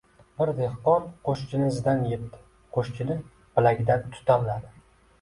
[0.41, 2.41] Bir dehqon qo‘shchini izidan yetdi.
[2.79, 4.79] Qo‘shchini bilagidan tutamladi.